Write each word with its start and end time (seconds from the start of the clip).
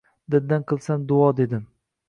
Dildan 0.35 0.65
qilsam 0.71 1.05
duo 1.13 1.31
dedim. 1.43 1.65